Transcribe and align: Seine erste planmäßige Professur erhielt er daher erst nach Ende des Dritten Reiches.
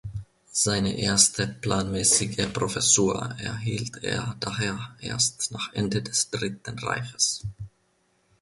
Seine 0.51 0.97
erste 0.97 1.45
planmäßige 1.47 2.47
Professur 2.51 3.35
erhielt 3.37 4.03
er 4.03 4.35
daher 4.39 4.95
erst 4.99 5.51
nach 5.51 5.71
Ende 5.73 6.01
des 6.01 6.31
Dritten 6.31 6.79
Reiches. 6.79 7.43